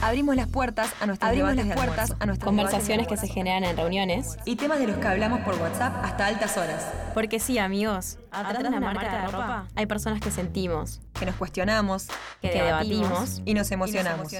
Abrimos 0.00 0.36
las 0.36 0.46
puertas 0.48 0.90
a 1.00 1.06
nuestras 1.06 1.28
Abrimos 1.28 1.50
debates 1.50 1.66
las 1.66 1.68
de 1.68 1.74
puertas 1.74 1.98
almuerzo 2.10 2.16
a 2.22 2.26
nuestras 2.26 2.44
Conversaciones 2.46 3.06
que 3.08 3.16
se 3.16 3.28
generan 3.28 3.64
en 3.64 3.76
reuniones. 3.76 4.36
y 4.44 4.56
temas 4.56 4.78
de 4.78 4.86
los 4.86 4.96
que 4.98 5.06
hablamos 5.08 5.40
por 5.40 5.54
WhatsApp 5.60 6.04
hasta 6.04 6.26
altas 6.26 6.56
horas, 6.56 6.84
Porque 7.14 7.40
sí, 7.40 7.58
amigos, 7.58 8.18
atrás 8.30 8.62
de 8.62 8.68
una 8.68 8.80
marca 8.80 9.22
de 9.22 9.26
ropa 9.26 9.66
hay 9.74 9.86
personas 9.86 10.20
que 10.20 10.30
sentimos, 10.30 11.00
que 11.18 11.26
nos 11.26 11.34
cuestionamos 11.34 12.06
que 12.40 12.50
debatimos. 12.50 13.42
y 13.44 13.54
nos 13.54 13.70
emocionamos. 13.72 14.32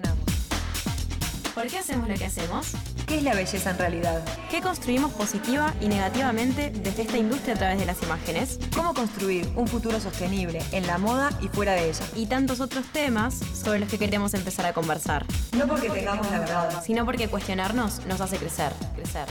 ¿Por 1.54 1.66
qué 1.66 1.78
hacemos 1.78 2.08
lo 2.08 2.14
que 2.14 2.24
hacemos? 2.26 2.72
¿Qué 3.08 3.16
es 3.16 3.22
la 3.22 3.34
belleza 3.34 3.70
en 3.70 3.78
realidad? 3.78 4.22
¿Qué 4.50 4.60
construimos 4.60 5.10
positiva 5.14 5.72
y 5.80 5.88
negativamente 5.88 6.68
desde 6.68 7.02
esta 7.02 7.16
industria 7.16 7.54
a 7.54 7.56
través 7.56 7.78
de 7.78 7.86
las 7.86 8.02
imágenes? 8.02 8.58
¿Cómo 8.76 8.92
construir 8.92 9.48
un 9.56 9.66
futuro 9.66 9.98
sostenible 9.98 10.62
en 10.72 10.86
la 10.86 10.98
moda 10.98 11.30
y 11.40 11.48
fuera 11.48 11.72
de 11.72 11.88
ella? 11.88 12.04
Y 12.14 12.26
tantos 12.26 12.60
otros 12.60 12.84
temas 12.92 13.34
sobre 13.34 13.78
los 13.78 13.88
que 13.88 13.98
queremos 13.98 14.34
empezar 14.34 14.66
a 14.66 14.74
conversar. 14.74 15.24
No 15.56 15.66
porque 15.66 15.88
tengamos 15.88 16.30
la 16.30 16.40
verdad. 16.40 16.84
Sino 16.84 17.06
porque 17.06 17.28
cuestionarnos 17.28 18.04
nos 18.04 18.20
hace 18.20 18.36
crecer, 18.36 18.74
crecer. 18.94 19.26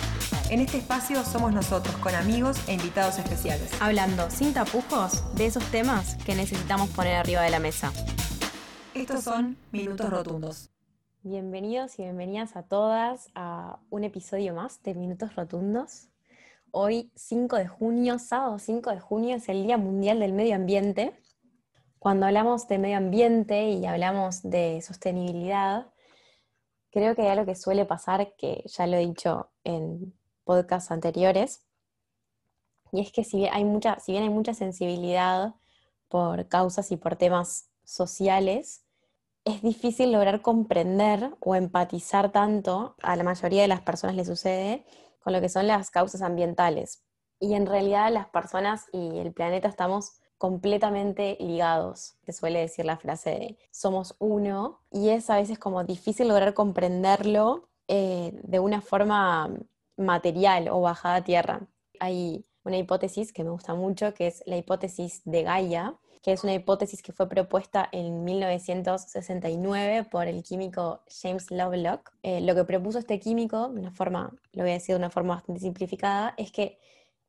En 0.50 0.60
este 0.60 0.80
espacio 0.80 1.24
somos 1.24 1.54
nosotros 1.54 1.96
con 1.98 2.16
amigos 2.16 2.58
e 2.66 2.74
invitados 2.74 3.20
especiales. 3.20 3.70
Hablando 3.80 4.32
sin 4.32 4.56
tapujos 4.56 5.24
de 5.36 5.46
esos 5.46 5.64
temas 5.66 6.16
que 6.26 6.34
necesitamos 6.34 6.90
poner 6.90 7.18
arriba 7.18 7.44
de 7.44 7.52
la 7.52 7.60
mesa. 7.60 7.94
Estos 8.96 9.24
son 9.24 9.56
Minutos 9.72 10.10
Rotundos. 10.10 10.72
Bienvenidos 11.30 12.00
y 12.00 12.04
bienvenidas 12.04 12.56
a 12.56 12.64
todas 12.64 13.28
a 13.36 13.80
un 13.90 14.06
episodio 14.06 14.54
más 14.54 14.82
de 14.84 14.94
Minutos 14.94 15.36
Rotundos. 15.36 16.08
Hoy, 16.72 17.12
5 17.16 17.58
de 17.58 17.68
junio, 17.68 18.18
sábado 18.18 18.58
5 18.58 18.92
de 18.92 19.02
junio, 19.02 19.36
es 19.36 19.50
el 19.50 19.64
Día 19.64 19.78
Mundial 19.78 20.22
del 20.22 20.32
Medio 20.32 20.56
Ambiente. 20.56 21.20
Cuando 22.00 22.28
hablamos 22.28 22.70
de 22.70 22.78
medio 22.78 22.96
ambiente 22.96 23.72
y 23.72 23.86
hablamos 23.86 24.42
de 24.42 24.82
sostenibilidad, 24.82 25.92
creo 26.92 27.14
que 27.14 27.24
hay 27.24 27.28
algo 27.28 27.46
que 27.46 27.56
suele 27.56 27.84
pasar, 27.84 28.34
que 28.38 28.64
ya 28.66 28.88
lo 28.88 28.96
he 28.96 29.06
dicho 29.06 29.50
en 29.66 30.18
podcasts 30.46 30.92
anteriores, 30.92 31.68
y 32.94 33.02
es 33.02 33.12
que 33.12 33.26
si 33.26 33.48
hay 33.48 33.66
mucha, 33.66 34.00
si 34.00 34.14
bien 34.14 34.24
hay 34.24 34.30
mucha 34.30 34.54
sensibilidad 34.54 35.56
por 36.08 36.48
causas 36.48 36.90
y 36.94 36.96
por 36.96 37.18
temas 37.18 37.70
sociales, 37.84 38.87
es 39.48 39.62
difícil 39.62 40.12
lograr 40.12 40.42
comprender 40.42 41.32
o 41.40 41.56
empatizar 41.56 42.32
tanto, 42.32 42.96
a 43.02 43.16
la 43.16 43.24
mayoría 43.24 43.62
de 43.62 43.70
las 43.70 43.82
personas 43.82 44.16
le 44.16 44.26
sucede, 44.26 44.86
con 45.20 45.32
lo 45.32 45.40
que 45.40 45.50
son 45.50 45.68
las 45.68 45.90
causas 45.90 46.22
ambientales. 46.22 47.04
Y 47.40 47.54
en 47.54 47.66
realidad 47.66 48.12
las 48.12 48.28
personas 48.28 48.86
y 48.92 49.20
el 49.20 49.32
planeta 49.32 49.68
estamos 49.70 50.20
completamente 50.38 51.38
ligados. 51.40 52.18
Se 52.26 52.34
suele 52.34 52.60
decir 52.60 52.86
la 52.86 52.98
frase 52.98 53.30
de 53.32 53.58
somos 53.72 54.16
uno 54.20 54.82
y 54.92 55.10
es 55.10 55.30
a 55.30 55.38
veces 55.38 55.58
como 55.58 55.84
difícil 55.84 56.28
lograr 56.28 56.54
comprenderlo 56.54 57.70
eh, 57.88 58.38
de 58.44 58.60
una 58.60 58.82
forma 58.82 59.50
material 59.96 60.68
o 60.70 60.82
bajada 60.82 61.16
a 61.16 61.24
tierra. 61.24 61.68
Hay 62.00 62.46
una 62.64 62.78
hipótesis 62.78 63.32
que 63.32 63.44
me 63.44 63.50
gusta 63.50 63.74
mucho, 63.76 64.14
que 64.14 64.28
es 64.28 64.44
la 64.46 64.58
hipótesis 64.58 65.22
de 65.24 65.44
Gaia, 65.44 65.96
que 66.22 66.32
es 66.32 66.44
una 66.44 66.54
hipótesis 66.54 67.02
que 67.02 67.14
fue 67.14 67.30
propuesta 67.30 67.88
en 67.92 68.24
1969 68.24 70.06
por 70.06 70.28
el 70.28 70.44
químico 70.44 71.02
James 71.22 71.52
Lovelock. 71.52 72.12
Eh, 72.24 72.42
lo 72.42 72.56
que 72.56 72.64
propuso 72.64 73.00
este 73.00 73.20
químico, 73.20 73.68
una 73.68 73.92
forma, 73.92 74.34
lo 74.54 74.64
voy 74.64 74.72
a 74.72 74.76
decir 74.76 74.96
de 74.96 75.00
una 75.00 75.10
forma 75.10 75.36
bastante 75.36 75.62
simplificada, 75.62 76.34
es 76.38 76.52
que 76.52 76.80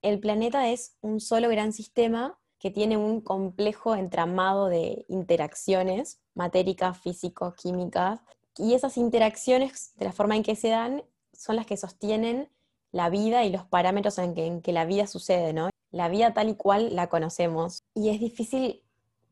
el 0.03 0.21
planeta 0.21 0.69
es 0.69 0.97
un 1.01 1.21
solo 1.21 1.49
gran 1.49 1.73
sistema 1.73 2.39
que 2.59 2.71
tiene 2.71 2.97
un 2.97 3.21
complejo 3.21 3.95
entramado 3.95 4.69
de 4.69 5.05
interacciones 5.09 6.21
matéricas, 6.35 6.99
físico, 6.99 7.55
químicas, 7.55 8.21
y 8.57 8.75
esas 8.75 8.97
interacciones, 8.97 9.93
de 9.97 10.07
la 10.07 10.13
forma 10.13 10.37
en 10.37 10.43
que 10.43 10.57
se 10.57 10.69
dan, 10.69 11.05
son 11.33 11.57
las 11.57 11.67
que 11.67 11.77
sostienen 11.77 12.51
la 12.91 13.11
vida 13.11 13.45
y 13.45 13.51
los 13.51 13.65
parámetros 13.65 14.19
en 14.19 14.35
que, 14.35 14.47
en 14.47 14.63
que 14.63 14.73
la 14.73 14.85
vida 14.85 15.07
sucede, 15.07 15.53
¿no? 15.53 15.71
La 15.91 16.09
vida 16.09 16.35
tal 16.35 16.49
y 16.49 16.55
cual 16.55 16.95
la 16.97 17.09
conocemos. 17.09 17.85
Y 17.95 18.11
es 18.11 18.19
difícil 18.19 18.83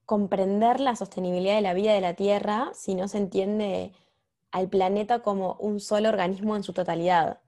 comprender 0.06 0.80
la 0.80 0.96
sostenibilidad 0.96 1.56
de 1.56 1.60
la 1.62 1.74
vida 1.74 1.92
de 1.92 2.00
la 2.00 2.14
Tierra 2.14 2.70
si 2.74 2.94
no 2.94 3.08
se 3.08 3.18
entiende 3.18 3.92
al 4.52 4.68
planeta 4.68 5.20
como 5.20 5.56
un 5.60 5.80
solo 5.80 6.08
organismo 6.08 6.56
en 6.56 6.62
su 6.62 6.72
totalidad. 6.72 7.40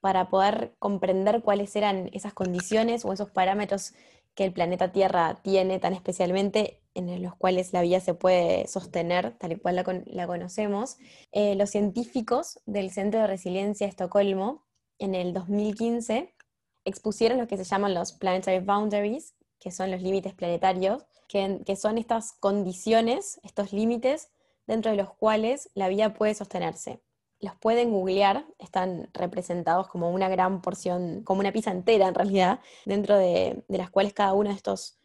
Para 0.00 0.28
poder 0.28 0.74
comprender 0.78 1.42
cuáles 1.42 1.74
eran 1.76 2.10
esas 2.12 2.32
condiciones 2.34 3.04
o 3.04 3.12
esos 3.12 3.30
parámetros 3.30 3.94
que 4.34 4.44
el 4.44 4.52
planeta 4.52 4.92
Tierra 4.92 5.40
tiene 5.42 5.78
tan 5.78 5.94
especialmente 5.94 6.82
en 6.94 7.22
los 7.22 7.34
cuales 7.36 7.72
la 7.72 7.82
vida 7.82 8.00
se 8.00 8.14
puede 8.14 8.66
sostener 8.68 9.36
tal 9.38 9.52
y 9.52 9.56
cual 9.56 9.76
la, 9.76 9.84
con- 9.84 10.04
la 10.06 10.26
conocemos, 10.26 10.96
eh, 11.32 11.54
los 11.54 11.70
científicos 11.70 12.60
del 12.66 12.90
Centro 12.90 13.20
de 13.20 13.26
Resiliencia 13.26 13.86
de 13.86 13.90
Estocolmo 13.90 14.64
en 14.98 15.14
el 15.14 15.32
2015 15.32 16.34
expusieron 16.84 17.38
lo 17.38 17.46
que 17.48 17.56
se 17.56 17.64
llaman 17.64 17.94
los 17.94 18.12
planetary 18.12 18.64
boundaries, 18.64 19.34
que 19.58 19.70
son 19.70 19.90
los 19.90 20.02
límites 20.02 20.34
planetarios, 20.34 21.04
que, 21.28 21.76
son 21.76 21.98
estas 21.98 22.32
condiciones, 22.32 23.40
estos 23.42 23.72
límites 23.72 24.30
dentro 24.66 24.90
de 24.90 24.96
los 24.96 25.12
cuales 25.12 25.70
la 25.74 25.88
vida 25.88 26.14
puede 26.14 26.34
sostenerse. 26.34 27.02
Los 27.40 27.54
pueden 27.56 27.90
googlear, 27.90 28.46
están 28.58 29.10
representados 29.12 29.88
como 29.88 30.10
una 30.10 30.28
gran 30.28 30.62
porción, 30.62 31.22
como 31.24 31.40
una 31.40 31.52
pizza 31.52 31.70
entera 31.70 32.08
en 32.08 32.14
realidad, 32.14 32.60
dentro 32.84 33.16
de, 33.16 33.64
de 33.68 33.78
las 33.78 33.90
cuales 33.90 34.14
cada 34.14 34.32
uno 34.32 34.50
de 34.50 34.56
estos 34.56 34.98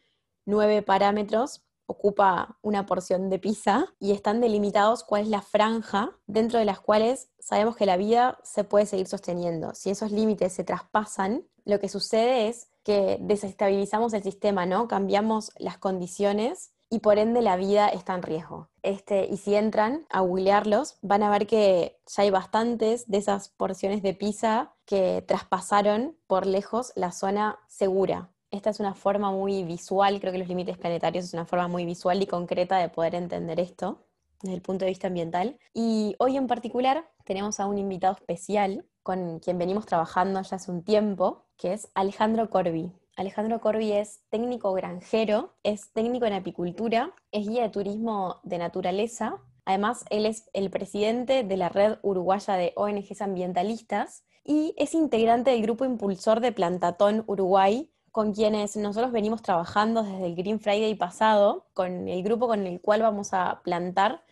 nueve 0.44 0.82
parámetros 0.82 1.62
ocupa 1.86 2.58
una 2.62 2.86
porción 2.86 3.28
de 3.28 3.38
pizza 3.38 3.86
y 3.98 4.12
están 4.12 4.40
delimitados 4.40 5.04
cuál 5.04 5.22
es 5.22 5.28
la 5.28 5.42
franja 5.42 6.18
dentro 6.26 6.58
de 6.58 6.64
las 6.64 6.80
cuales 6.80 7.30
sabemos 7.38 7.76
que 7.76 7.86
la 7.86 7.96
vida 7.96 8.38
se 8.44 8.64
puede 8.64 8.86
seguir 8.86 9.06
sosteniendo. 9.06 9.74
Si 9.74 9.90
esos 9.90 10.10
límites 10.10 10.52
se 10.52 10.64
traspasan, 10.64 11.46
lo 11.64 11.80
que 11.80 11.88
sucede 11.88 12.48
es 12.48 12.68
que 12.84 13.18
desestabilizamos 13.20 14.12
el 14.14 14.22
sistema, 14.22 14.66
¿no? 14.66 14.88
Cambiamos 14.88 15.52
las 15.58 15.78
condiciones 15.78 16.72
y 16.90 16.98
por 16.98 17.18
ende 17.18 17.40
la 17.40 17.56
vida 17.56 17.88
está 17.88 18.14
en 18.14 18.22
riesgo. 18.22 18.68
Este, 18.82 19.26
y 19.26 19.38
si 19.38 19.54
entran 19.54 20.06
a 20.10 20.20
googlearlos, 20.20 20.98
van 21.00 21.22
a 21.22 21.30
ver 21.30 21.46
que 21.46 21.98
ya 22.06 22.22
hay 22.22 22.30
bastantes 22.30 23.08
de 23.08 23.16
esas 23.16 23.48
porciones 23.48 24.02
de 24.02 24.12
pizza 24.12 24.74
que 24.84 25.24
traspasaron 25.26 26.18
por 26.26 26.46
lejos 26.46 26.92
la 26.94 27.12
zona 27.12 27.58
segura. 27.66 28.30
Esta 28.50 28.68
es 28.68 28.78
una 28.78 28.92
forma 28.94 29.30
muy 29.30 29.64
visual, 29.64 30.20
creo 30.20 30.32
que 30.32 30.38
los 30.38 30.48
límites 30.48 30.76
planetarios 30.76 31.24
es 31.24 31.32
una 31.32 31.46
forma 31.46 31.66
muy 31.68 31.86
visual 31.86 32.20
y 32.20 32.26
concreta 32.26 32.76
de 32.76 32.90
poder 32.90 33.14
entender 33.14 33.58
esto 33.58 34.04
desde 34.42 34.56
el 34.56 34.60
punto 34.60 34.84
de 34.84 34.90
vista 34.90 35.06
ambiental. 35.06 35.58
Y 35.72 36.14
hoy 36.18 36.36
en 36.36 36.46
particular 36.46 37.08
tenemos 37.24 37.58
a 37.58 37.66
un 37.66 37.78
invitado 37.78 38.14
especial 38.14 38.84
con 39.02 39.40
quien 39.40 39.58
venimos 39.58 39.86
trabajando 39.86 40.42
ya 40.42 40.56
hace 40.56 40.70
un 40.70 40.84
tiempo, 40.84 41.46
es 41.64 41.90
Alejandro 41.94 42.50
Corbi. 42.50 42.92
Alejandro 43.16 43.60
Corbi 43.60 43.92
es 43.92 44.22
técnico 44.30 44.72
granjero, 44.72 45.54
es 45.62 45.92
técnico 45.92 46.26
en 46.26 46.32
apicultura, 46.32 47.14
es 47.30 47.46
guía 47.46 47.62
de 47.62 47.68
turismo 47.68 48.40
de 48.42 48.58
naturaleza. 48.58 49.40
Además, 49.64 50.04
él 50.10 50.26
es 50.26 50.48
el 50.54 50.70
presidente 50.70 51.44
de 51.44 51.56
la 51.56 51.68
red 51.68 51.98
uruguaya 52.02 52.54
de 52.54 52.72
ONGs 52.76 53.20
ambientalistas 53.20 54.24
y 54.44 54.74
es 54.76 54.94
integrante 54.94 55.50
del 55.50 55.62
grupo 55.62 55.84
impulsor 55.84 56.40
de 56.40 56.52
Plantatón 56.52 57.24
Uruguay, 57.26 57.90
con 58.10 58.34
quienes 58.34 58.76
nosotros 58.76 59.12
venimos 59.12 59.42
trabajando 59.42 60.02
desde 60.02 60.26
el 60.26 60.34
Green 60.34 60.60
Friday 60.60 60.94
pasado, 60.94 61.66
con 61.74 62.08
el 62.08 62.22
grupo 62.22 62.46
con 62.48 62.66
el 62.66 62.80
cual 62.80 63.02
vamos 63.02 63.32
a 63.32 63.62
plantar 63.62 64.22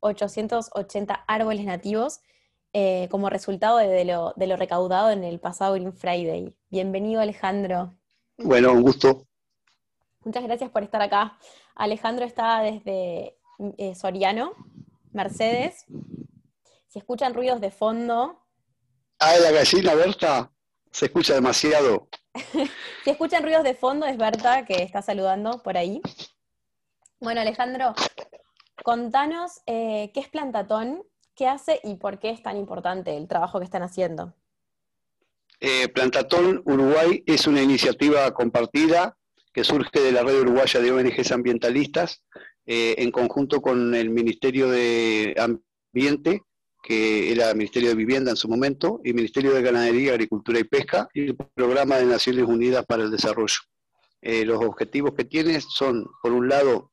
880 0.00 1.24
árboles 1.26 1.64
nativos 1.64 2.20
eh, 2.72 3.08
como 3.10 3.30
resultado 3.30 3.78
de, 3.78 3.88
de 3.88 4.04
lo, 4.04 4.32
de 4.36 4.46
lo 4.46 4.56
recaudado 4.56 5.10
en 5.10 5.24
el 5.24 5.40
pasado 5.40 5.74
Green 5.74 5.92
Friday. 5.92 6.54
Bienvenido 6.70 7.20
Alejandro. 7.20 7.94
Bueno, 8.36 8.72
un 8.72 8.82
gusto. 8.82 9.26
Muchas 10.24 10.44
gracias 10.44 10.70
por 10.70 10.82
estar 10.82 11.00
acá. 11.02 11.38
Alejandro 11.74 12.24
está 12.24 12.60
desde 12.60 13.38
eh, 13.76 13.94
Soriano, 13.94 14.52
Mercedes. 15.12 15.84
Si 16.88 16.98
escuchan 16.98 17.34
ruidos 17.34 17.60
de 17.60 17.70
fondo, 17.70 18.48
Ah, 19.20 19.36
la 19.42 19.50
gallina, 19.50 19.94
Berta, 19.94 20.52
se 20.92 21.06
escucha 21.06 21.34
demasiado. 21.34 22.08
si 23.02 23.10
escuchan 23.10 23.42
ruidos 23.42 23.64
de 23.64 23.74
fondo 23.74 24.06
es 24.06 24.16
Berta 24.16 24.64
que 24.64 24.84
está 24.84 25.02
saludando 25.02 25.60
por 25.64 25.76
ahí. 25.76 26.00
Bueno, 27.18 27.40
Alejandro, 27.40 27.94
contanos 28.84 29.60
eh, 29.66 30.12
qué 30.14 30.20
es 30.20 30.28
Plantatón, 30.28 31.02
qué 31.38 31.46
hace 31.46 31.80
y 31.84 31.94
por 31.94 32.18
qué 32.18 32.30
es 32.30 32.42
tan 32.42 32.56
importante 32.56 33.16
el 33.16 33.28
trabajo 33.28 33.60
que 33.60 33.64
están 33.64 33.82
haciendo. 33.82 34.34
Eh, 35.60 35.88
Plantatón 35.88 36.62
Uruguay 36.64 37.22
es 37.26 37.46
una 37.46 37.62
iniciativa 37.62 38.32
compartida 38.34 39.16
que 39.52 39.64
surge 39.64 40.00
de 40.00 40.12
la 40.12 40.22
red 40.22 40.40
uruguaya 40.40 40.80
de 40.80 40.92
ONGs 40.92 41.32
ambientalistas 41.32 42.22
eh, 42.66 42.96
en 42.98 43.10
conjunto 43.10 43.62
con 43.62 43.94
el 43.94 44.10
Ministerio 44.10 44.68
de 44.68 45.34
Ambiente, 45.38 46.42
que 46.82 47.32
era 47.32 47.54
Ministerio 47.54 47.88
de 47.88 47.94
Vivienda 47.94 48.30
en 48.30 48.36
su 48.36 48.48
momento, 48.48 49.00
y 49.04 49.12
Ministerio 49.12 49.52
de 49.54 49.62
Ganadería, 49.62 50.12
Agricultura 50.12 50.58
y 50.58 50.64
Pesca, 50.64 51.08
y 51.14 51.28
el 51.28 51.36
Programa 51.36 51.96
de 51.96 52.06
Naciones 52.06 52.44
Unidas 52.44 52.84
para 52.86 53.04
el 53.04 53.10
Desarrollo. 53.10 53.58
Eh, 54.20 54.44
los 54.44 54.62
objetivos 54.62 55.14
que 55.14 55.24
tiene 55.24 55.60
son, 55.60 56.06
por 56.22 56.32
un 56.32 56.48
lado, 56.48 56.90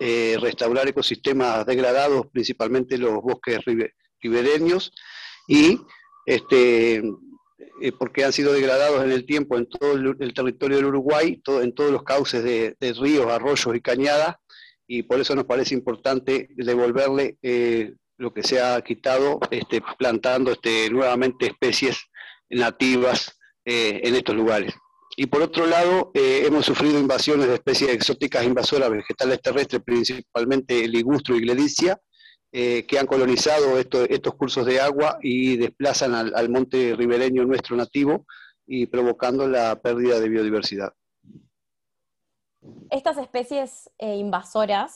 eh, 0.00 0.36
restaurar 0.40 0.88
ecosistemas 0.88 1.64
degradados, 1.66 2.26
principalmente 2.32 2.98
los 2.98 3.22
bosques 3.22 3.58
ribe- 3.64 3.92
ribereños 4.20 4.92
y 5.48 5.80
este, 6.26 7.02
eh, 7.80 7.92
porque 7.98 8.24
han 8.24 8.32
sido 8.32 8.52
degradados 8.52 9.04
en 9.04 9.12
el 9.12 9.26
tiempo 9.26 9.56
en 9.56 9.66
todo 9.66 9.92
el, 9.92 10.34
territorio 10.34 10.76
del 10.76 10.86
Uruguay, 10.86 11.40
en 11.46 11.74
todos 11.74 11.92
los 11.92 12.02
cauces 12.02 12.42
de, 12.42 12.76
ríos, 13.00 13.26
arroyos 13.26 13.74
y 13.74 13.80
cañadas, 13.80 14.36
y 14.86 15.02
por 15.02 15.20
eso 15.20 15.34
nos 15.34 15.44
parece 15.44 15.74
importante 15.74 16.48
devolverle 16.56 17.38
eh, 17.42 17.94
lo 18.18 18.32
que 18.32 18.42
se 18.42 18.60
ha 18.60 18.80
quitado, 18.82 19.40
este, 19.50 19.82
plantando 19.98 20.52
este, 20.52 20.88
nuevamente 20.90 21.46
especies 21.46 21.98
nativas 22.48 23.38
eh, 23.64 24.00
en 24.04 24.14
estos 24.14 24.34
lugares. 24.34 24.74
Y 25.16 25.26
por 25.26 25.40
otro 25.42 25.66
lado, 25.66 26.10
hemos 26.14 26.66
sufrido 26.66 27.00
invasiones 27.00 27.48
de 27.48 27.54
especies 27.54 27.90
exóticas 27.90 28.44
invasoras 28.44 28.90
vegetales 28.90 29.40
terrestres, 29.40 29.82
principalmente 29.82 30.86
ligustro 30.86 31.36
y 31.36 31.40
gledicia, 31.40 31.98
eh, 32.58 32.86
que 32.86 32.98
han 32.98 33.06
colonizado 33.06 33.78
estos 33.78 34.34
cursos 34.34 34.64
de 34.64 34.80
agua 34.80 35.18
y 35.20 35.58
desplazan 35.58 36.14
al, 36.14 36.48
monte 36.48 36.94
ribereño 36.96 37.44
nuestro 37.44 37.76
nativo 37.76 38.24
y 38.66 38.86
provocando 38.86 39.46
la 39.46 39.78
pérdida 39.82 40.20
de 40.20 40.28
biodiversidad. 40.30 40.90
Estas 42.88 43.18
especies 43.18 43.90
eh, 43.98 44.16
invasoras 44.16 44.94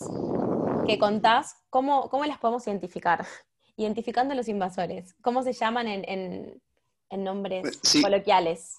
que 0.86 0.98
contás, 0.98 1.56
¿cómo, 1.68 2.08
¿cómo, 2.08 2.24
las 2.24 2.38
podemos 2.38 2.66
identificar? 2.66 3.26
Identificando 3.76 4.34
los 4.34 4.48
invasores, 4.48 5.14
¿cómo 5.20 5.42
se 5.42 5.52
llaman 5.52 5.86
en, 5.88 6.62
nombres 7.10 7.78
coloquiales? 8.00 8.76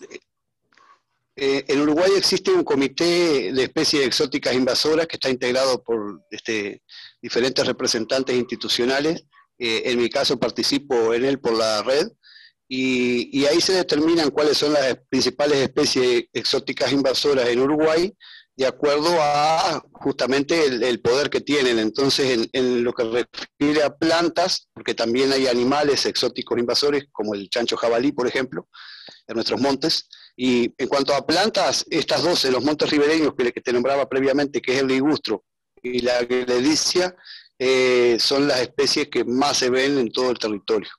Eh, 1.44 1.66
en 1.70 1.82
Uruguay 1.82 2.12
existe 2.16 2.52
un 2.52 2.64
comité 2.64 3.52
de 3.52 3.64
especies 3.64 4.06
exóticas 4.06 4.54
invasoras 4.54 5.08
que 5.08 5.16
está 5.16 5.28
integrado 5.28 5.84
por 5.84 6.22
este, 6.30 6.84
diferentes 7.20 7.66
representantes 7.66 8.36
institucionales. 8.36 9.24
Eh, 9.58 9.82
en 9.86 9.98
mi 9.98 10.08
caso 10.08 10.40
participo 10.40 11.16
en 11.16 11.26
él 11.26 11.40
por 11.40 11.58
la 11.58 11.82
red 11.82 12.08
y, 12.68 13.44
ahí 13.46 13.60
se 13.60 13.74
determinan 13.74 14.30
cuáles 14.30 14.60
son 14.60 14.74
las 14.74 14.96
principales 15.10 15.58
especies 15.58 16.26
exóticas 16.32 16.92
invasoras 16.92 17.50
en 17.50 17.60
Uruguay 17.60 18.14
de 18.56 18.68
acuerdo 18.68 19.10
a 19.20 19.84
justamente 19.94 20.66
el, 20.66 21.02
poder 21.02 21.32
que 21.32 21.42
tienen. 21.42 21.80
Entonces, 21.80 22.50
en, 22.54 22.84
lo 22.84 22.94
que 22.94 23.26
refiere 23.58 23.82
a 23.82 23.96
plantas, 23.96 24.70
porque 24.74 24.94
también 24.94 25.34
hay 25.34 25.48
animales 25.48 26.06
exóticos 26.06 26.60
invasores, 26.60 27.06
como 27.12 27.34
el 27.34 27.50
chancho 27.50 27.78
jabalí, 27.78 28.12
por 28.12 28.28
ejemplo, 28.28 28.68
en 29.26 29.34
nuestros 29.34 29.60
montes, 29.60 30.08
y 30.36 30.74
en 30.78 30.88
cuanto 30.88 31.14
a 31.14 31.26
plantas, 31.26 31.86
estas 31.90 32.24
dos, 32.24 32.44
los 32.46 32.64
montes 32.64 32.90
ribereños 32.90 33.34
que, 33.38 33.52
te 33.52 33.74
nombraba 33.74 34.08
previamente, 34.08 34.62
que 34.62 34.74
es 34.74 34.80
el 34.80 34.88
ligustro 34.88 35.44
y 35.82 36.00
la 36.00 36.24
gledicia, 36.24 37.16
eh, 37.58 38.18
son 38.20 38.48
las 38.48 38.62
especies 38.62 39.08
que 39.10 39.24
más 39.24 39.58
se 39.58 39.70
ven 39.70 39.98
en 39.98 40.12
todo 40.12 40.32
el 40.32 40.40
territorio. 40.40 40.90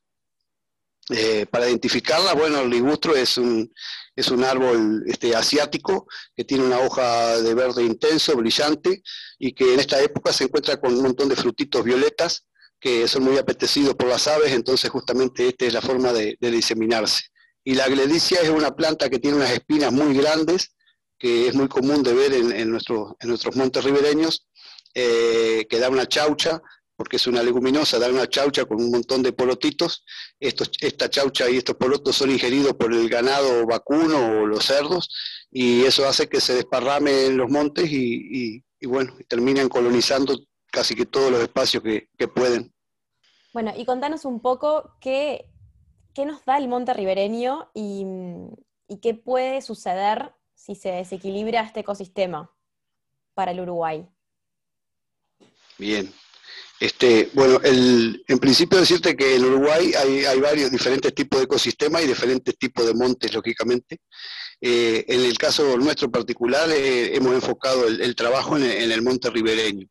Eh, 1.10 1.46
para 1.50 1.68
identificarlas, 1.68 2.34
bueno, 2.34 2.60
el 2.60 2.70
ligustro 2.70 3.16
es 3.16 3.36
un, 3.36 3.72
es 4.14 4.28
un 4.28 4.44
árbol 4.44 5.02
este, 5.06 5.34
asiático 5.34 6.06
que 6.36 6.44
tiene 6.44 6.64
una 6.64 6.78
hoja 6.78 7.38
de 7.38 7.54
verde 7.54 7.82
intenso, 7.82 8.36
brillante, 8.36 9.02
y 9.38 9.52
que 9.52 9.74
en 9.74 9.80
esta 9.80 10.00
época 10.00 10.32
se 10.32 10.44
encuentra 10.44 10.80
con 10.80 10.94
un 10.94 11.02
montón 11.02 11.28
de 11.28 11.36
frutitos 11.36 11.82
violetas 11.82 12.46
que 12.78 13.06
son 13.08 13.24
muy 13.24 13.38
apetecidos 13.38 13.94
por 13.94 14.08
las 14.08 14.26
aves, 14.26 14.52
entonces 14.52 14.90
justamente 14.90 15.48
esta 15.48 15.66
es 15.66 15.72
la 15.72 15.80
forma 15.80 16.12
de 16.12 16.36
diseminarse. 16.40 17.31
Y 17.64 17.74
la 17.74 17.88
gledicia 17.88 18.40
es 18.40 18.48
una 18.48 18.74
planta 18.74 19.08
que 19.08 19.18
tiene 19.18 19.36
unas 19.36 19.50
espinas 19.50 19.92
muy 19.92 20.14
grandes, 20.14 20.74
que 21.18 21.46
es 21.46 21.54
muy 21.54 21.68
común 21.68 22.02
de 22.02 22.14
ver 22.14 22.32
en, 22.32 22.70
nuestros 22.70 23.56
montes 23.56 23.84
ribereños, 23.84 24.48
eh, 24.94 25.66
que 25.70 25.78
da 25.78 25.88
una 25.88 26.08
chaucha, 26.08 26.60
porque 26.96 27.16
es 27.16 27.26
una 27.28 27.42
leguminosa, 27.42 27.98
da 27.98 28.08
una 28.08 28.28
chaucha 28.28 28.64
con 28.64 28.82
un 28.82 28.90
montón 28.90 29.22
de 29.22 29.32
polotitos. 29.32 30.04
esta 30.40 31.08
chaucha 31.08 31.48
y 31.48 31.58
estos 31.58 31.76
polotos 31.76 32.16
son 32.16 32.30
ingeridos 32.30 32.74
por 32.74 32.92
el 32.92 33.08
ganado 33.08 33.64
vacuno 33.66 34.42
o 34.42 34.46
los 34.46 34.64
cerdos, 34.64 35.08
y 35.50 35.84
eso 35.84 36.06
hace 36.08 36.28
que 36.28 36.40
se 36.40 36.54
desparrame 36.54 37.26
en 37.26 37.36
los 37.36 37.48
montes 37.48 37.88
y, 37.88 38.64
bueno, 38.82 39.16
terminen 39.28 39.68
colonizando 39.68 40.36
casi 40.72 40.96
que 40.96 41.06
todos 41.06 41.30
los 41.30 41.40
espacios 41.40 41.84
que, 41.84 42.08
que 42.18 42.26
pueden. 42.26 42.72
Bueno, 43.52 43.72
y 43.76 43.84
contanos 43.84 44.24
un 44.24 44.40
poco 44.40 44.96
qué 45.00 45.51
¿qué 46.14 46.26
nos 46.26 46.44
da 46.44 46.58
el 46.58 46.68
monte 46.68 46.94
ribereño 46.94 47.70
y, 47.74 48.04
qué 49.00 49.14
puede 49.14 49.62
suceder 49.62 50.34
si 50.54 50.74
se 50.74 50.90
desequilibra 50.90 51.62
este 51.62 51.80
ecosistema 51.80 52.50
para 53.34 53.52
el 53.52 53.60
Uruguay? 53.60 54.06
Bien. 55.78 56.12
Este, 56.78 57.30
bueno, 57.32 57.60
en 57.62 58.38
principio 58.38 58.78
decirte 58.78 59.16
que 59.16 59.36
en 59.36 59.44
Uruguay 59.44 59.92
hay, 59.94 60.40
varios 60.40 60.70
diferentes 60.70 61.14
tipos 61.14 61.38
de 61.38 61.44
ecosistemas 61.44 62.02
y 62.02 62.08
diferentes 62.08 62.58
tipos 62.58 62.84
de 62.84 62.92
montes, 62.92 63.32
lógicamente. 63.32 64.00
Eh, 64.60 65.04
en 65.08 65.20
el 65.20 65.38
caso 65.38 65.76
nuestro 65.78 66.10
particular, 66.10 66.68
eh, 66.70 67.16
hemos 67.16 67.34
enfocado 67.34 67.86
el, 67.86 68.14
trabajo 68.14 68.56
en 68.56 68.64
el, 68.64 69.02
monte 69.02 69.30
ribereño. 69.30 69.88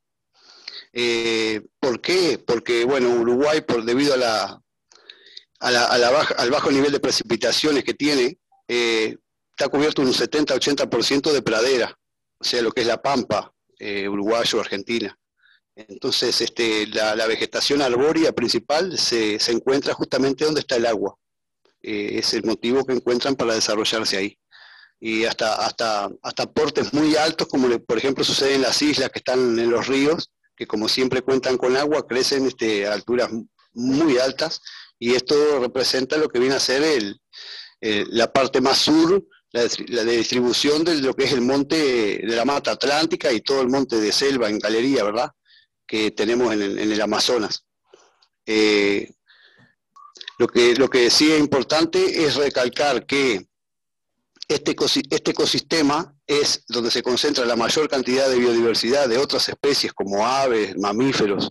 Eh, 0.93 1.61
¿Por 1.79 2.01
qué? 2.01 2.37
Porque, 2.45 2.83
bueno, 2.83 3.09
Uruguay, 3.09 3.61
por, 3.61 3.83
debido 3.83 4.13
a 4.13 4.17
la, 4.17 4.61
al 5.61 6.49
bajo 6.51 6.71
nivel 6.71 6.91
de 6.91 6.99
precipitaciones 6.99 7.83
que 7.83 7.93
tiene, 7.93 8.37
eh, 8.67 9.17
está 9.51 9.69
cubierto 9.69 10.01
un 10.01 10.13
70-80% 10.13 11.31
de 11.31 11.41
pradera, 11.41 11.97
o 12.39 12.43
sea, 12.43 12.61
lo 12.61 12.71
que 12.71 12.81
es 12.81 12.87
la 12.87 13.01
pampa 13.01 13.53
eh, 13.77 14.07
uruguayo, 14.07 14.59
argentina. 14.59 15.17
Entonces, 15.75 16.41
este, 16.41 16.87
la, 16.87 17.27
vegetación 17.27 17.81
arbórea 17.81 18.31
principal 18.33 18.97
se, 18.97 19.37
encuentra 19.51 19.93
justamente 19.93 20.45
donde 20.45 20.61
está 20.61 20.75
el 20.75 20.85
agua. 20.85 21.15
Eh, 21.81 22.19
es 22.19 22.33
el 22.33 22.43
motivo 22.43 22.85
que 22.85 22.93
encuentran 22.93 23.35
para 23.35 23.53
desarrollarse 23.53 24.17
ahí. 24.17 24.37
Y 24.99 25.25
hasta, 25.25 25.65
hasta, 25.65 26.09
hasta 26.21 26.51
portes 26.51 26.93
muy 26.93 27.15
altos, 27.15 27.47
como 27.47 27.67
por 27.79 27.97
ejemplo 27.97 28.23
sucede 28.23 28.55
en 28.55 28.61
las 28.61 28.81
islas 28.81 29.09
que 29.09 29.19
están 29.19 29.57
en 29.57 29.69
los 29.69 29.87
ríos, 29.87 30.31
que 30.55 30.67
como 30.67 30.87
siempre 30.87 31.21
cuentan 31.21 31.57
con 31.57 31.75
agua, 31.75 32.05
crecen 32.07 32.45
este, 32.45 32.85
a 32.87 32.93
alturas 32.93 33.29
muy 33.73 34.17
altas 34.17 34.61
y 35.01 35.15
esto 35.15 35.59
representa 35.59 36.15
lo 36.15 36.29
que 36.29 36.37
viene 36.37 36.53
a 36.53 36.59
ser 36.59 36.83
el, 36.83 37.19
la 38.11 38.31
parte 38.31 38.61
más 38.61 38.77
sur, 38.77 39.25
la, 39.51 39.63
distribución 40.03 40.83
de 40.83 41.01
lo 41.01 41.15
que 41.15 41.23
es 41.23 41.33
el 41.33 41.41
monte 41.41 42.19
de 42.19 42.35
la 42.35 42.45
mata 42.45 42.73
atlántica 42.73 43.31
y 43.31 43.41
todo 43.41 43.61
el 43.61 43.67
monte 43.67 43.95
de 43.99 44.11
selva 44.11 44.47
en 44.47 44.59
galería, 44.59 45.03
¿verdad? 45.03 45.31
Que 45.87 46.11
tenemos 46.11 46.53
en 46.53 46.61
el, 46.61 47.01
Amazonas. 47.01 47.65
Eh, 48.45 49.09
lo, 50.37 50.45
que, 50.45 50.75
lo 50.75 50.87
que 50.87 51.09
sí 51.09 51.31
es 51.31 51.39
importante 51.39 52.23
es 52.23 52.35
recalcar 52.35 53.07
que 53.07 53.47
este, 54.53 54.75
este 55.09 55.31
ecosistema 55.31 56.15
es 56.25 56.63
donde 56.67 56.91
se 56.91 57.03
concentra 57.03 57.45
la 57.45 57.55
mayor 57.55 57.89
cantidad 57.89 58.29
de 58.29 58.39
biodiversidad 58.39 59.07
de 59.07 59.17
otras 59.17 59.47
especies 59.49 59.93
como 59.93 60.25
aves, 60.25 60.77
mamíferos, 60.77 61.49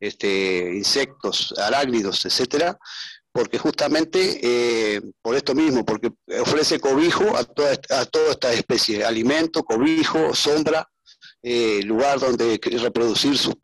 este, 0.00 0.74
insectos, 0.74 1.54
arácnidos, 1.58 2.24
etcétera, 2.24 2.78
porque 3.32 3.58
justamente 3.58 4.40
eh, 4.42 5.00
por 5.22 5.36
esto 5.36 5.54
mismo, 5.54 5.84
porque 5.84 6.10
ofrece 6.40 6.80
cobijo 6.80 7.36
a 7.36 7.44
toda, 7.44 7.72
a 7.90 8.04
toda 8.06 8.32
esta 8.32 8.52
especie, 8.52 9.04
alimento, 9.04 9.62
cobijo, 9.62 10.34
sombra, 10.34 10.88
eh, 11.42 11.80
lugar 11.84 12.18
donde 12.18 12.60
reproducir 12.80 13.38
sus, 13.38 13.54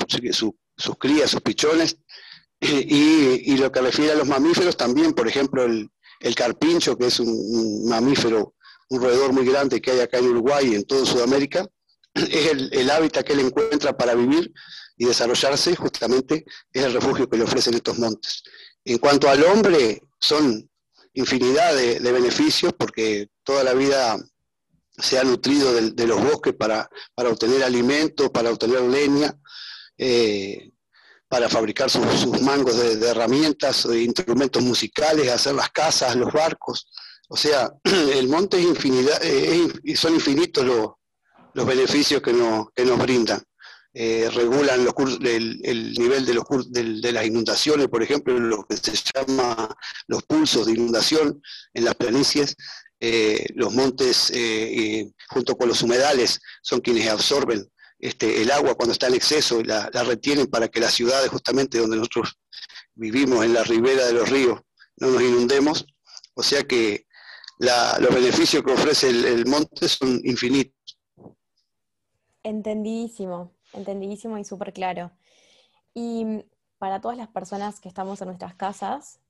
sus 0.76 0.98
crías, 0.98 1.30
sus 1.30 1.40
pichones, 1.40 1.96
y, 2.60 3.56
lo 3.56 3.70
que 3.70 3.80
refiere 3.80 4.12
a 4.12 4.16
los 4.16 4.28
mamíferos 4.28 4.76
también, 4.76 5.12
por 5.12 5.28
ejemplo, 5.28 5.64
el, 5.64 5.90
carpincho, 6.34 6.96
que 6.96 7.06
es 7.06 7.20
un, 7.20 7.86
mamífero, 7.88 8.53
un 8.90 9.00
roedor 9.00 9.32
muy 9.32 9.44
grande 9.44 9.80
que 9.80 9.90
hay 9.90 10.00
acá 10.00 10.18
en 10.18 10.28
Uruguay 10.28 10.72
y 10.72 10.74
en 10.74 10.84
toda 10.84 11.04
Sudamérica, 11.04 11.66
es 12.14 12.46
el, 12.72 12.90
hábitat 12.90 13.24
que 13.24 13.32
él 13.32 13.40
encuentra 13.40 13.96
para 13.96 14.14
vivir 14.14 14.52
y 14.96 15.06
desarrollarse, 15.06 15.74
justamente 15.76 16.44
es 16.72 16.84
el 16.84 16.92
refugio 16.92 17.28
que 17.28 17.36
le 17.36 17.44
ofrecen 17.44 17.74
estos 17.74 17.98
montes. 17.98 18.42
En 18.84 18.98
cuanto 18.98 19.28
al 19.28 19.42
hombre, 19.44 20.02
son 20.20 20.68
infinidad 21.14 21.74
de, 21.74 21.98
beneficios 22.12 22.72
porque 22.78 23.28
toda 23.42 23.64
la 23.64 23.74
vida 23.74 24.16
se 24.96 25.18
ha 25.18 25.24
nutrido 25.24 25.72
de, 25.72 26.06
los 26.06 26.22
bosques 26.22 26.54
para, 26.54 26.88
para, 27.14 27.30
obtener 27.30 27.64
alimentos, 27.64 28.30
para 28.30 28.50
obtener 28.50 28.80
leña, 28.82 29.36
eh, 29.98 30.70
para 31.28 31.48
fabricar 31.48 31.90
sus, 31.90 32.40
mangos 32.42 32.76
de, 32.76 33.08
herramientas, 33.08 33.88
de 33.88 34.02
instrumentos 34.02 34.62
musicales, 34.62 35.30
hacer 35.30 35.54
las 35.54 35.70
casas, 35.70 36.14
los 36.14 36.32
barcos. 36.32 36.88
O 37.28 37.36
sea, 37.36 37.72
el 37.84 38.28
monte 38.28 38.58
es 38.58 38.64
infinidad, 38.64 39.18
eh, 39.22 39.68
son 39.96 40.14
infinitos 40.14 40.64
los, 40.64 40.90
los 41.54 41.66
beneficios 41.66 42.22
que, 42.22 42.32
que 42.74 42.84
nos 42.84 42.98
brindan. 42.98 43.42
Eh, 43.96 44.28
regulan 44.34 44.84
los 44.84 44.92
el, 45.22 45.92
nivel 45.92 46.26
de, 46.26 46.34
los, 46.34 46.44
de, 46.72 47.12
las 47.12 47.26
inundaciones, 47.26 47.86
por 47.86 48.02
ejemplo, 48.02 48.36
lo 48.40 48.64
que 48.64 48.76
se 48.76 48.92
llama 49.14 49.72
los 50.08 50.24
pulsos 50.24 50.66
de 50.66 50.72
inundación 50.72 51.40
en 51.72 51.84
las 51.84 51.94
planicies. 51.94 52.56
Eh, 52.98 53.46
los 53.54 53.72
montes, 53.72 54.32
eh, 54.34 55.12
junto 55.28 55.56
con 55.56 55.68
los 55.68 55.82
humedales, 55.82 56.40
son 56.62 56.80
quienes 56.80 57.08
absorben 57.08 57.68
este, 57.98 58.42
el 58.42 58.50
agua 58.50 58.74
cuando 58.74 58.92
está 58.92 59.06
en 59.06 59.14
exceso 59.14 59.60
y 59.60 59.64
la, 59.64 59.90
retienen 59.90 60.48
para 60.48 60.68
que 60.68 60.80
las 60.80 60.94
ciudades, 60.94 61.30
justamente 61.30 61.78
donde 61.78 61.96
nosotros 61.96 62.36
vivimos 62.94 63.44
en 63.44 63.54
la 63.54 63.62
ribera 63.62 64.06
de 64.06 64.14
los 64.14 64.28
ríos, 64.28 64.60
no 64.96 65.08
nos 65.08 65.22
inundemos, 65.22 65.86
o 66.34 66.42
sea 66.42 66.64
que 66.64 67.06
los 67.58 68.14
beneficios 68.14 68.62
que 68.62 68.72
ofrece 68.72 69.08
el, 69.08 69.46
monte 69.46 69.88
son 69.88 70.20
infinitos. 70.24 70.98
Entendidísimo, 72.42 73.52
entendidísimo 73.72 74.38
y 74.38 74.44
súper 74.44 74.72
claro. 74.72 75.12
Y 75.94 76.44
para 76.78 77.00
todas 77.00 77.16
las 77.16 77.28
personas 77.28 77.80
que 77.80 77.88
estamos 77.88 78.20
en 78.20 78.28
nuestras 78.28 78.54
casas, 78.54 79.20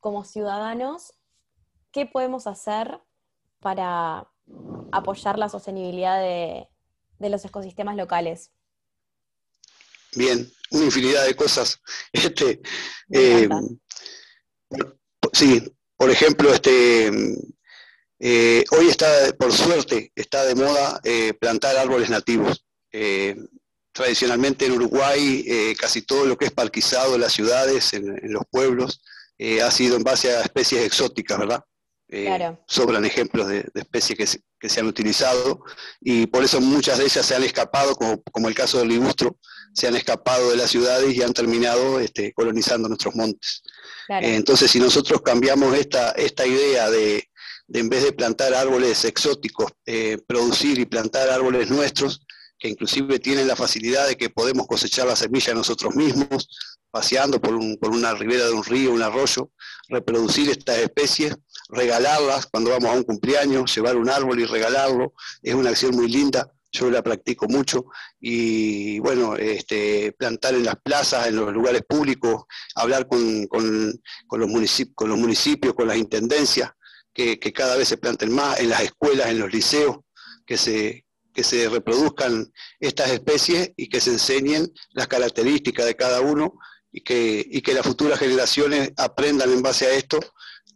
como 0.00 0.24
ciudadanos, 0.24 1.14
¿qué 1.90 2.06
podemos 2.06 2.46
hacer 2.46 3.00
para 3.60 4.28
apoyar 4.92 5.38
la 5.38 5.48
sostenibilidad 5.48 6.20
de, 6.20 6.68
los 7.18 7.44
ecosistemas 7.44 7.96
locales? 7.96 8.52
Bien, 10.14 10.48
una 10.70 10.84
infinidad 10.84 11.24
de 11.26 11.34
cosas. 11.34 11.80
Este, 12.12 12.60
eh, 13.10 13.48
sí, 15.32 15.62
por 15.96 16.10
ejemplo, 16.10 16.52
este, 16.52 17.10
eh, 18.26 18.64
hoy 18.70 18.88
está, 18.88 19.06
por 19.38 19.52
suerte, 19.52 20.10
está 20.16 20.44
de 20.44 20.54
moda 20.54 21.00
eh, 21.04 21.34
plantar 21.34 21.76
árboles 21.76 22.08
nativos. 22.08 22.64
tradicionalmente 23.92 24.66
en 24.66 24.72
Uruguay, 24.72 25.44
casi 25.78 26.02
todo 26.02 26.26
lo 26.26 26.36
que 26.36 26.46
es 26.46 26.50
parquizado 26.50 27.14
en 27.14 27.20
las 27.20 27.32
ciudades, 27.32 27.92
en 27.92 28.32
los 28.32 28.42
pueblos, 28.50 29.02
ha 29.62 29.70
sido 29.70 29.96
en 29.96 30.02
base 30.02 30.32
a 30.32 30.40
especies 30.42 30.84
exóticas, 30.84 31.38
¿verdad? 31.38 31.64
Eh, 32.16 32.56
sobran 32.68 33.04
ejemplos 33.04 33.48
de, 33.48 33.66
especies 33.74 34.38
que 34.60 34.68
se, 34.68 34.80
han 34.80 34.86
utilizado 34.86 35.64
y 36.00 36.26
por 36.26 36.44
eso 36.44 36.60
muchas 36.60 36.98
de 36.98 37.04
ellas 37.04 37.24
se 37.26 37.34
han 37.34 37.42
escapado, 37.42 37.96
como, 37.96 38.48
el 38.48 38.54
caso 38.54 38.78
del 38.78 38.88
ligustro, 38.88 39.38
se 39.72 39.88
han 39.88 39.96
escapado 39.96 40.50
de 40.50 40.56
las 40.56 40.70
ciudades 40.70 41.12
y 41.14 41.22
han 41.22 41.32
terminado 41.32 41.98
este, 41.98 42.32
colonizando 42.32 42.88
nuestros 42.88 43.16
montes. 43.16 43.62
Eh, 44.10 44.36
entonces, 44.36 44.70
si 44.70 44.78
nosotros 44.78 45.22
cambiamos 45.22 45.74
esta, 45.76 46.10
esta 46.12 46.46
idea 46.46 46.88
de, 46.90 47.30
en 47.74 47.88
vez 47.88 48.04
de 48.04 48.12
plantar 48.12 48.54
árboles 48.54 49.04
exóticos, 49.04 49.72
eh, 49.84 50.18
producir 50.28 50.78
y 50.78 50.86
plantar 50.86 51.28
árboles 51.28 51.70
nuestros, 51.70 52.24
que 52.56 52.68
inclusive 52.68 53.18
tienen 53.18 53.48
la 53.48 53.56
facilidad 53.56 54.06
de 54.06 54.16
que 54.16 54.30
podemos 54.30 54.68
cosechar 54.68 55.08
la 55.08 55.16
semilla 55.16 55.52
nosotros 55.54 55.94
mismos, 55.96 56.48
paseando 56.92 57.40
por, 57.40 57.58
por 57.80 57.90
una 57.90 58.14
ribera 58.14 58.46
de 58.46 58.52
un 58.52 58.62
río, 58.62 58.92
un 58.92 59.02
arroyo, 59.02 59.50
reproducir 59.88 60.50
estas 60.50 60.78
especies, 60.78 61.36
regalarlas 61.68 62.46
cuando 62.46 62.70
vamos 62.70 62.90
a 62.90 62.94
un 62.94 63.02
cumpleaños, 63.02 63.74
llevar 63.74 63.96
un 63.96 64.08
árbol 64.08 64.38
y 64.38 64.44
regalarlo, 64.44 65.12
es 65.42 65.54
una 65.54 65.70
acción 65.70 65.96
muy 65.96 66.08
linda, 66.08 66.52
yo 66.70 66.88
la 66.90 67.02
practico 67.02 67.48
mucho, 67.48 67.86
y 68.20 69.00
bueno, 69.00 69.34
este, 69.34 70.12
plantar 70.12 70.54
en 70.54 70.64
las 70.64 70.76
plazas, 70.76 71.26
en 71.26 71.36
los 71.36 71.52
lugares 71.52 71.82
públicos, 71.88 72.44
hablar 72.76 73.08
con, 73.08 73.48
los, 73.50 74.48
municipios, 74.48 74.94
con 74.94 75.08
los 75.08 75.18
municipios, 75.18 75.74
con 75.74 75.88
las 75.88 75.96
intendencias, 75.96 76.70
que, 77.14 77.38
cada 77.52 77.76
vez 77.76 77.88
se 77.88 77.96
planten 77.96 78.32
más, 78.32 78.60
en 78.60 78.68
las 78.68 78.82
escuelas, 78.82 79.28
en 79.28 79.38
los 79.38 79.52
liceos, 79.52 79.98
que 80.44 80.58
se, 80.58 81.06
que 81.32 81.44
se 81.44 81.68
reproduzcan 81.68 82.52
estas 82.80 83.10
especies 83.10 83.72
y 83.76 83.88
que 83.88 84.00
se 84.00 84.10
enseñen 84.10 84.70
las 84.90 85.06
características 85.06 85.86
de 85.86 85.94
cada 85.94 86.20
uno 86.20 86.54
y 86.90 87.02
que, 87.02 87.44
y 87.48 87.62
que 87.62 87.72
las 87.72 87.86
futuras 87.86 88.18
generaciones 88.18 88.92
aprendan 88.96 89.50
en 89.52 89.62
base 89.62 89.86
a 89.86 89.94
esto 89.94 90.18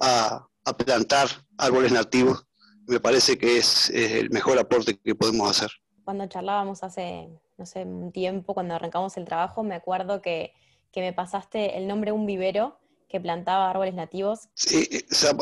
a, 0.01 0.45
plantar 0.77 1.29
árboles 1.57 1.93
nativos. 1.93 2.45
Me 2.87 3.01
parece 3.01 3.39
que 3.39 3.57
es, 3.57 3.89
el 3.89 4.29
mejor 4.29 4.59
aporte 4.59 4.99
que 4.99 5.15
podemos 5.15 5.51
hacer. 5.51 5.71
Cuando 6.05 6.27
charlábamos 6.27 6.83
hace, 6.83 7.31
no 7.57 7.65
sé, 7.65 7.85
un 7.85 8.13
tiempo, 8.13 8.53
cuando 8.53 8.75
arrancamos 8.75 9.17
el 9.17 9.25
trabajo, 9.25 9.63
me 9.63 9.75
acuerdo 9.75 10.21
que, 10.21 10.53
que 10.93 11.01
me 11.01 11.15
pasaste 11.15 11.79
el 11.79 11.89
nombre 11.89 12.11
de 12.11 12.19
un 12.19 12.27
vivero 12.27 12.79
que 13.09 13.21
plantaba 13.21 13.71
árboles 13.71 13.95
nativos. 13.95 14.41
Sí, 14.55 14.89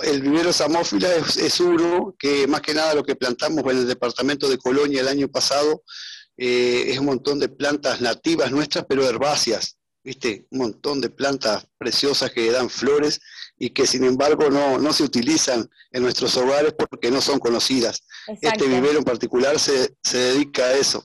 el 0.05 0.23
vivero 0.23 0.53
Samófila 0.53 1.15
es, 1.17 1.37
es, 1.37 1.61
uno 1.61 2.15
que 2.19 2.47
más 2.47 2.61
que 2.61 2.75
nada 2.75 2.95
lo 2.95 3.03
que 3.03 3.17
plantamos 3.17 3.65
en 3.65 3.79
el 3.79 3.89
departamento 3.89 4.49
de 4.49 4.59
Colonia 4.59 5.01
el 5.01 5.09
año 5.09 5.29
pasado 5.29 5.83
eh, 6.37 6.85
es 6.89 6.99
un 6.99 7.07
montón 7.07 7.39
de 7.39 7.49
plantas 7.49 8.01
nativas 8.01 8.51
nuestras, 8.51 8.85
pero 8.89 9.09
herbáceas. 9.09 9.79
¿viste? 10.07 10.47
Un 10.51 10.59
montón 10.59 11.01
de 11.01 11.11
plantas 11.11 11.67
preciosas 11.79 12.31
que 12.31 12.53
dan 12.53 12.71
flores 12.71 13.21
y 13.59 13.71
que 13.71 13.89
sin 13.89 14.05
embargo 14.05 14.49
no, 14.51 14.93
se 14.93 15.03
utilizan 15.03 15.69
en 15.91 16.03
nuestros 16.03 16.37
hogares 16.37 16.75
porque 16.75 17.11
no 17.11 17.21
son 17.21 17.41
conocidas. 17.41 18.05
Este 18.41 18.69
vivero 18.69 18.99
en 18.99 19.05
particular 19.05 19.59
se, 19.59 19.97
dedica 20.13 20.63
a 20.63 20.75
eso, 20.75 21.05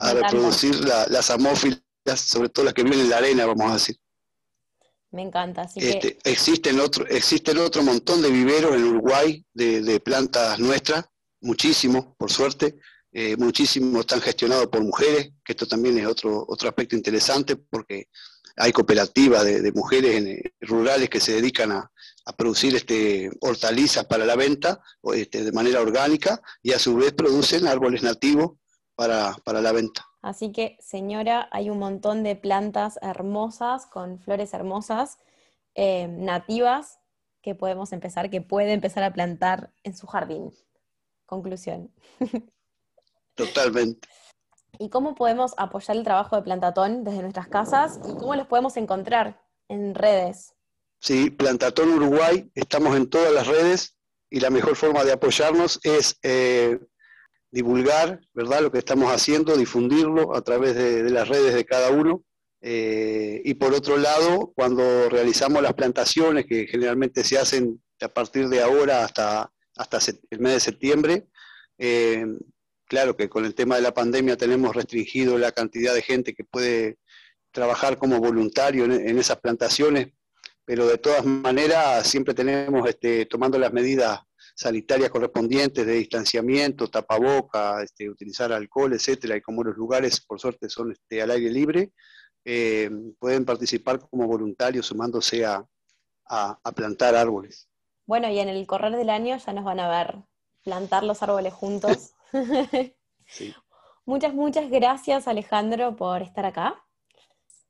a 0.00 0.12
reproducir 0.12 0.74
las 0.84 1.30
amófilas, 1.30 1.80
sobre 2.16 2.48
todo 2.48 2.64
las 2.64 2.74
que 2.74 2.82
viven 2.82 2.98
en 2.98 3.10
la 3.10 3.18
arena, 3.18 3.46
vamos 3.46 3.70
a 3.70 3.74
decir. 3.74 3.96
Me 5.12 5.22
encanta. 5.22 5.62
Así 5.62 5.80
este, 5.80 6.18
existen, 6.24 6.78
otro, 6.78 7.06
existen 7.08 7.58
otro 7.58 7.82
montón 7.82 8.22
de 8.22 8.30
viveros 8.30 8.76
en 8.76 8.84
Uruguay 8.84 9.44
de, 9.52 10.00
plantas 10.00 10.58
nuestras, 10.58 11.04
muchísimos, 11.40 12.06
por 12.16 12.30
suerte, 12.30 12.76
eh, 13.12 13.36
muchísimos 13.36 14.00
están 14.00 14.20
gestionados 14.20 14.68
por 14.68 14.82
mujeres, 14.82 15.32
que 15.44 15.52
esto 15.52 15.66
también 15.66 15.98
es 15.98 16.06
otro, 16.06 16.44
otro 16.46 16.68
aspecto 16.68 16.94
interesante 16.94 17.56
porque 17.56 18.08
hay 18.56 18.72
cooperativas 18.72 19.44
de, 19.44 19.72
mujeres 19.72 20.24
eh, 20.24 20.52
rurales 20.60 21.08
que 21.08 21.20
se 21.20 21.32
dedican 21.32 21.72
a, 21.72 21.90
producir 22.36 22.76
este, 22.76 23.28
hortalizas 23.40 24.04
para 24.04 24.24
la 24.24 24.36
venta 24.36 24.80
este, 25.14 25.42
de 25.42 25.50
manera 25.50 25.80
orgánica 25.80 26.40
y 26.62 26.70
a 26.70 26.78
su 26.78 26.94
vez 26.94 27.12
producen 27.12 27.66
árboles 27.66 28.04
nativos 28.04 28.52
para, 29.44 29.60
la 29.60 29.72
venta. 29.72 30.06
Así 30.20 30.52
que, 30.52 30.76
señora, 30.80 31.48
hay 31.52 31.70
un 31.70 31.78
montón 31.78 32.22
de 32.22 32.36
plantas 32.36 32.98
hermosas, 33.00 33.86
con 33.86 34.18
flores 34.18 34.52
hermosas, 34.52 35.18
eh, 35.74 36.06
nativas, 36.08 36.98
que 37.40 37.54
podemos 37.54 37.92
empezar, 37.92 38.28
que 38.28 38.42
puede 38.42 38.72
empezar 38.72 39.02
a 39.02 39.12
plantar 39.12 39.70
en 39.84 39.96
su 39.96 40.06
jardín. 40.06 40.52
Conclusión. 41.24 41.90
Totalmente. 43.34 44.06
¿Y 44.78 44.90
cómo 44.90 45.14
podemos 45.14 45.54
apoyar 45.56 45.96
el 45.96 46.04
trabajo 46.04 46.36
de 46.36 46.42
Plantatón 46.42 47.02
desde 47.04 47.22
nuestras 47.22 47.48
casas 47.48 48.00
y 48.06 48.14
cómo 48.14 48.34
los 48.34 48.46
podemos 48.46 48.76
encontrar 48.76 49.40
en 49.68 49.94
redes? 49.94 50.54
Sí, 50.98 51.30
Plantatón 51.30 51.88
Uruguay, 51.90 52.50
estamos 52.54 52.94
en 52.96 53.08
todas 53.08 53.32
las 53.32 53.46
redes 53.46 53.96
y 54.28 54.40
la 54.40 54.50
mejor 54.50 54.76
forma 54.76 55.04
de 55.04 55.12
apoyarnos 55.12 55.80
es 55.82 56.18
eh, 56.22 56.78
divulgar, 57.50 58.20
¿verdad? 58.32 58.62
Lo 58.62 58.70
que 58.70 58.78
estamos 58.78 59.12
haciendo, 59.12 59.56
difundirlo 59.56 60.34
a 60.36 60.42
través 60.42 60.74
de, 60.74 61.08
las 61.10 61.28
redes 61.28 61.54
de 61.54 61.64
cada 61.64 61.90
uno. 61.90 62.24
Eh, 62.62 63.40
y 63.44 63.54
por 63.54 63.72
otro 63.72 63.96
lado, 63.96 64.52
cuando 64.54 65.08
realizamos 65.08 65.62
las 65.62 65.74
plantaciones, 65.74 66.46
que 66.46 66.66
generalmente 66.66 67.24
se 67.24 67.38
hacen 67.38 67.82
a 68.00 68.08
partir 68.08 68.48
de 68.48 68.62
ahora 68.62 69.04
hasta, 69.04 69.50
hasta 69.76 69.98
el 70.30 70.40
mes 70.40 70.54
de 70.54 70.60
septiembre, 70.60 71.26
eh, 71.78 72.26
Claro 72.90 73.16
que 73.16 73.28
con 73.28 73.44
el 73.44 73.54
tema 73.54 73.76
de 73.76 73.82
la 73.82 73.94
pandemia 73.94 74.36
tenemos 74.36 74.74
restringido 74.74 75.38
la 75.38 75.52
cantidad 75.52 75.94
de 75.94 76.02
gente 76.02 76.34
que 76.34 76.42
puede 76.42 76.98
trabajar 77.52 77.98
como 77.98 78.18
voluntario 78.18 78.84
en, 78.84 79.16
esas 79.16 79.38
plantaciones, 79.38 80.08
pero 80.64 80.88
de 80.88 80.98
todas 80.98 81.24
maneras 81.24 82.04
siempre 82.08 82.34
tenemos 82.34 82.88
este, 82.88 83.26
tomando 83.26 83.60
las 83.60 83.72
medidas 83.72 84.22
sanitarias 84.54 85.10
correspondientes 85.10 85.86
de 85.86 85.92
distanciamiento, 85.94 86.88
tapaboca, 86.88 87.82
este, 87.82 88.08
utilizar 88.08 88.52
alcohol, 88.52 88.92
etcétera, 88.92 89.36
y 89.36 89.40
como 89.40 89.64
los 89.64 89.76
lugares 89.76 90.20
por 90.20 90.40
suerte 90.40 90.68
son 90.68 90.92
este, 90.92 91.22
al 91.22 91.30
aire 91.30 91.50
libre, 91.50 91.92
eh, 92.44 92.90
pueden 93.18 93.44
participar 93.44 94.00
como 94.00 94.26
voluntarios 94.26 94.86
sumándose 94.86 95.44
a, 95.44 95.64
a 96.26 96.72
plantar 96.72 97.16
árboles. 97.16 97.68
Bueno, 98.06 98.28
y 98.30 98.38
en 98.38 98.48
el 98.48 98.66
correr 98.66 98.96
del 98.96 99.10
año 99.10 99.36
ya 99.36 99.52
nos 99.52 99.64
van 99.64 99.80
a 99.80 99.88
ver 99.88 100.16
plantar 100.62 101.04
los 101.04 101.22
árboles 101.22 101.52
juntos. 101.52 102.14
Muchas, 104.06 104.34
muchas 104.34 104.70
gracias 104.70 105.28
Alejandro 105.28 105.94
por 105.94 106.22
estar 106.22 106.44
acá. 106.44 106.82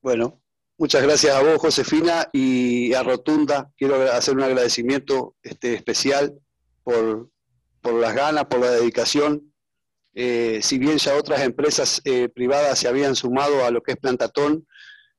Bueno, 0.00 0.40
muchas 0.78 1.02
gracias 1.02 1.34
a 1.34 1.42
vos 1.42 1.58
Josefina 1.58 2.28
y 2.32 2.94
a 2.94 3.02
Rotunda. 3.02 3.70
Quiero 3.76 4.10
hacer 4.10 4.36
un 4.36 4.44
agradecimiento 4.44 5.36
este, 5.42 5.74
especial 5.74 6.40
por, 7.80 7.94
las 7.94 8.14
ganas, 8.14 8.46
por 8.46 8.60
la 8.60 8.70
dedicación. 8.70 9.52
Eh, 10.14 10.60
si 10.62 10.78
bien 10.78 10.98
ya 10.98 11.16
otras 11.16 11.42
empresas 11.42 12.00
eh, 12.04 12.28
privadas 12.28 12.78
se 12.78 12.88
habían 12.88 13.14
sumado 13.14 13.64
a 13.64 13.70
lo 13.70 13.82
que 13.82 13.92
es 13.92 13.98
Plantatón, 13.98 14.66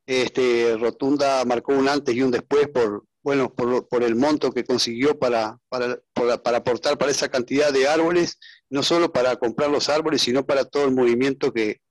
este, 0.06 0.76
Rotunda 0.78 1.44
marcó 1.46 1.74
un 1.74 1.88
antes 1.88 2.14
y 2.16 2.22
un 2.22 2.32
después 2.32 2.68
por, 2.68 3.06
bueno, 3.24 3.54
por, 3.54 4.04
el 4.04 4.16
monto 4.16 4.52
que 4.52 4.64
consiguió 4.64 5.18
para, 5.18 5.58
para, 5.70 6.00
para, 6.14 6.58
aportar 6.58 6.98
para 6.98 7.12
esa 7.12 7.30
cantidad 7.30 7.72
de 7.72 7.88
árboles, 7.88 8.40
no 8.70 8.84
solo 8.84 9.12
para 9.12 9.36
comprar 9.36 9.70
los 9.70 9.90
árboles, 9.90 10.22
sino 10.22 10.46
para 10.46 10.66
todo 10.66 10.86
el 10.86 10.92
movimiento 10.92 11.54
que, 11.54 11.82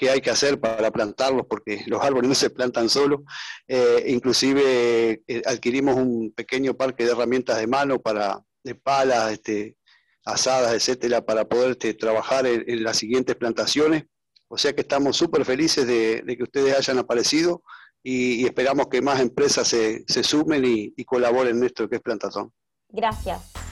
hay 0.00 0.20
que 0.20 0.30
hacer 0.30 0.60
para 0.60 0.92
plantarlos, 0.92 1.46
porque 1.48 1.82
los 1.86 2.02
árboles 2.02 2.28
no 2.28 2.34
se 2.34 2.50
plantan 2.50 2.88
solos. 2.88 3.20
Eh, 3.66 4.04
inclusive 4.06 5.22
eh, 5.26 5.42
adquirimos 5.44 5.96
un 5.96 6.32
pequeño 6.32 6.74
parque 6.74 7.04
de 7.04 7.10
herramientas 7.10 7.58
de 7.58 7.66
mano 7.66 8.00
para 8.00 8.40
de 8.64 8.74
palas, 8.74 9.32
este, 9.32 9.76
asadas, 10.24 10.74
etcétera, 10.74 11.24
para 11.24 11.46
poder 11.46 11.72
este, 11.72 11.94
trabajar 11.94 12.46
en, 12.46 12.82
las 12.82 12.98
siguientes 12.98 13.36
plantaciones. 13.36 14.04
O 14.48 14.56
sea 14.58 14.72
que 14.72 14.82
estamos 14.82 15.16
súper 15.16 15.44
felices 15.44 15.86
de, 15.86 16.22
que 16.26 16.42
ustedes 16.42 16.76
hayan 16.76 16.98
aparecido 16.98 17.62
y, 18.02 18.44
esperamos 18.46 18.88
que 18.88 19.02
más 19.02 19.20
empresas 19.20 19.68
se, 19.68 20.04
sumen 20.22 20.64
y, 20.64 20.92
y 20.96 21.04
colaboren 21.04 21.58
en 21.58 21.64
esto 21.64 21.88
que 21.88 21.96
es 21.96 22.02
Plantatón. 22.02 22.52
Gracias. 22.88 23.67